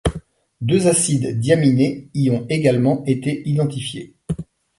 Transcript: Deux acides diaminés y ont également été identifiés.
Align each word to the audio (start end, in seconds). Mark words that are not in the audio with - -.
Deux 0.61 0.87
acides 0.87 1.39
diaminés 1.39 2.09
y 2.15 2.31
ont 2.31 2.47
également 2.49 3.03
été 3.05 3.47
identifiés. 3.47 4.15